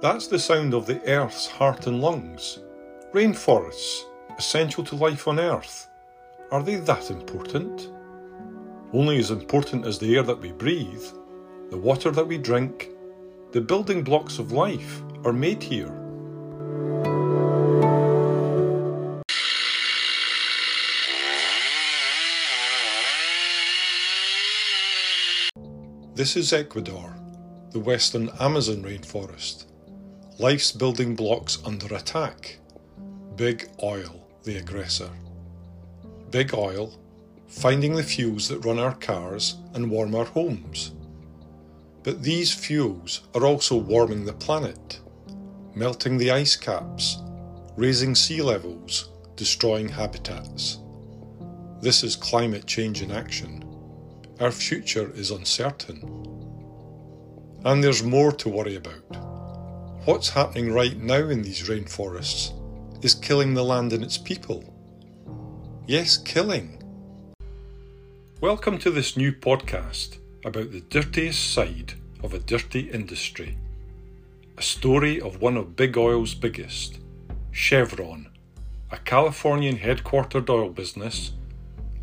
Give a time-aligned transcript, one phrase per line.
[0.00, 2.60] That's the sound of the Earth's heart and lungs.
[3.12, 4.04] Rainforests,
[4.38, 5.88] essential to life on Earth.
[6.52, 7.90] Are they that important?
[8.92, 11.02] Only as important as the air that we breathe,
[11.70, 12.90] the water that we drink,
[13.50, 15.92] the building blocks of life are made here.
[26.14, 27.16] This is Ecuador,
[27.72, 29.64] the western Amazon rainforest.
[30.40, 32.58] Life's building blocks under attack.
[33.34, 35.10] Big oil, the aggressor.
[36.30, 36.96] Big oil,
[37.48, 40.92] finding the fuels that run our cars and warm our homes.
[42.04, 45.00] But these fuels are also warming the planet,
[45.74, 47.18] melting the ice caps,
[47.76, 50.78] raising sea levels, destroying habitats.
[51.80, 53.64] This is climate change in action.
[54.38, 55.98] Our future is uncertain.
[57.64, 59.27] And there's more to worry about.
[60.04, 62.52] What's happening right now in these rainforests
[63.04, 64.64] is killing the land and its people.
[65.86, 66.82] Yes, killing.
[68.40, 73.58] Welcome to this new podcast about the dirtiest side of a dirty industry.
[74.56, 77.00] A story of one of Big Oil's biggest,
[77.50, 78.30] Chevron,
[78.90, 81.32] a Californian headquartered oil business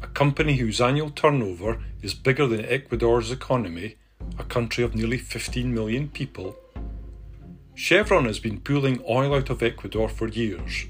[0.06, 3.96] a company whose annual turnover is bigger than Ecuador's economy,
[4.38, 6.56] a country of nearly 15 million people.
[7.78, 10.86] Chevron has been pulling oil out of Ecuador for years,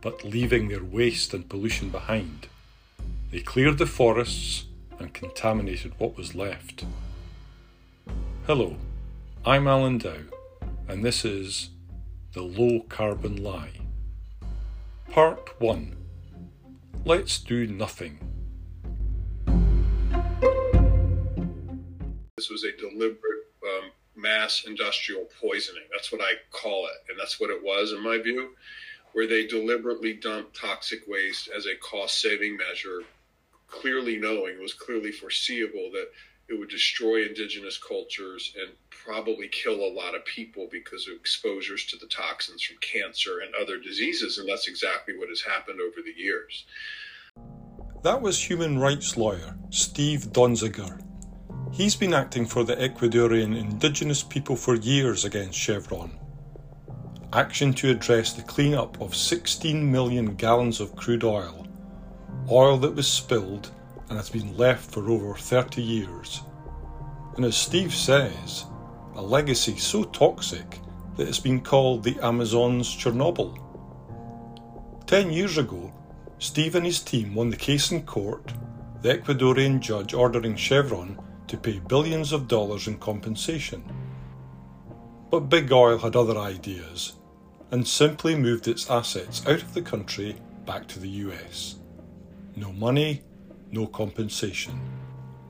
[0.00, 2.48] but leaving their waste and pollution behind.
[3.30, 4.64] They cleared the forests
[4.98, 6.86] and contaminated what was left.
[8.46, 8.76] Hello,
[9.44, 10.20] I'm Alan Dow,
[10.88, 11.68] and this is
[12.32, 13.80] The Low Carbon Lie.
[15.10, 15.96] Part 1
[17.04, 18.18] Let's Do Nothing.
[22.36, 23.31] This was a deliberate
[24.22, 25.82] mass industrial poisoning.
[25.90, 27.10] That's what I call it.
[27.10, 28.50] And that's what it was, in my view,
[29.12, 33.00] where they deliberately dumped toxic waste as a cost saving measure,
[33.66, 36.08] clearly knowing it was clearly foreseeable that
[36.48, 41.86] it would destroy indigenous cultures and probably kill a lot of people because of exposures
[41.86, 44.38] to the toxins from cancer and other diseases.
[44.38, 46.66] And that's exactly what has happened over the years.
[48.02, 51.00] That was human rights lawyer Steve Donziger
[51.72, 56.12] He's been acting for the Ecuadorian indigenous people for years against Chevron.
[57.32, 61.66] Action to address the clean-up of 16 million gallons of crude oil,
[62.50, 63.70] oil that was spilled
[64.10, 66.42] and has been left for over 30 years.
[67.36, 68.66] And as Steve says,
[69.14, 70.78] a legacy so toxic
[71.16, 73.56] that it's been called the Amazon's Chernobyl.
[75.06, 75.90] Ten years ago,
[76.38, 78.52] Steve and his team won the case in court,
[79.00, 81.18] the Ecuadorian judge ordering Chevron
[81.52, 83.84] to pay billions of dollars in compensation.
[85.30, 87.12] But Big Oil had other ideas
[87.70, 91.76] and simply moved its assets out of the country back to the US.
[92.56, 93.20] No money,
[93.70, 94.80] no compensation.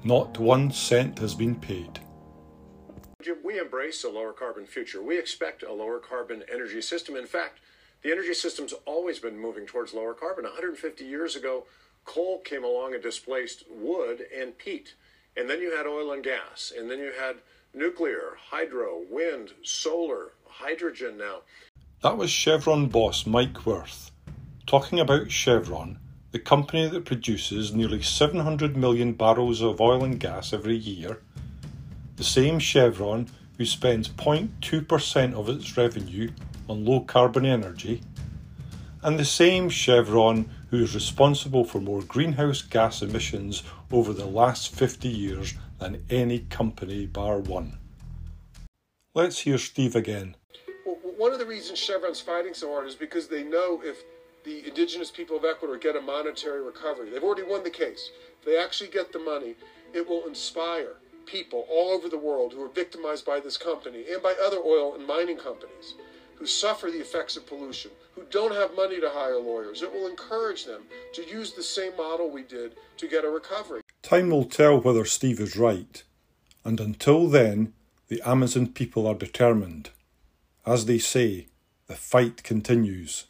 [0.02, 2.00] Not one cent has been paid.
[3.44, 5.00] We embrace a lower carbon future.
[5.00, 7.14] We expect a lower carbon energy system.
[7.14, 7.60] In fact,
[8.02, 10.42] the energy system's always been moving towards lower carbon.
[10.46, 11.64] 150 years ago,
[12.04, 14.94] coal came along and displaced wood and peat.
[15.36, 16.72] And then you had oil and gas.
[16.76, 17.36] And then you had
[17.74, 21.40] nuclear, hydro, wind, solar, hydrogen now.
[22.02, 24.12] That was Chevron boss Mike Wirth
[24.66, 25.98] talking about Chevron,
[26.30, 31.20] the company that produces nearly 700 million barrels of oil and gas every year.
[32.16, 33.28] The same Chevron
[33.58, 36.30] who spends 0.2% of its revenue
[36.68, 38.00] on low carbon energy.
[39.02, 43.62] And the same Chevron who is responsible for more greenhouse gas emissions
[43.92, 47.76] over the last 50 years than any company bar one.
[49.12, 50.34] Let's hear Steve again.
[50.86, 53.98] Well, one of the reasons Chevron's fighting so hard is because they know if
[54.46, 58.10] the indigenous people of Ecuador get a monetary recovery, they've already won the case.
[58.40, 59.56] If they actually get the money,
[59.92, 60.94] it will inspire
[61.26, 64.94] people all over the world who are victimized by this company and by other oil
[64.94, 65.96] and mining companies
[66.42, 69.80] who suffer the effects of pollution, who don't have money to hire lawyers.
[69.80, 70.82] It will encourage them
[71.14, 73.82] to use the same model we did to get a recovery.
[74.02, 76.02] Time will tell whether Steve is right,
[76.64, 77.74] and until then,
[78.08, 79.90] the Amazon people are determined.
[80.66, 81.46] As they say,
[81.86, 83.26] the fight continues.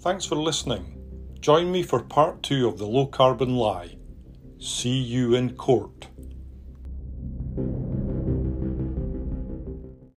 [0.00, 1.01] Thanks for listening.
[1.42, 3.96] Join me for part two of the low carbon lie.
[4.60, 6.06] See you in court.